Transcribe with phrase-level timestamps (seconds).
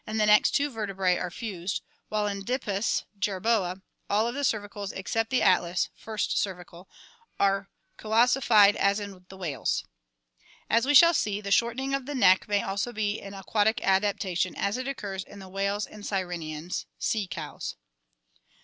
[0.07, 4.25] the axis (2d cervical) and next two vertebrae are fused, while in Dipus (jerboa) all
[4.25, 6.89] of the cervicals except the atlas (1st cervical)
[7.39, 9.85] are coossified as in the whales.
[10.71, 14.55] As we shall see, the shortening of the neck may be also an aquatic adaptation,
[14.55, 17.75] as it occurs in the whales and sirenians (sea cows).